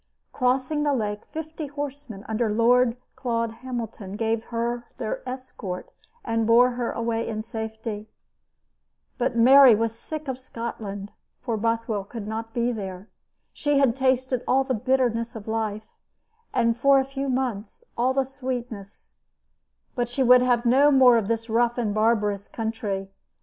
[0.33, 5.91] Crossing the lake, fifty horsemen under Lord Claude Hamilton gave her their escort
[6.25, 8.09] and bore her away in safety.
[9.19, 13.09] But Mary was sick of Scotland, for Bothwell could not be there.
[13.53, 15.89] She had tasted all the bitterness of life,
[16.51, 19.13] and for a few months all the sweetness;
[19.93, 23.11] but she would have no more of this rough and barbarous country.